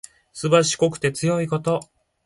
[0.33, 1.79] すばしこくて強いこと。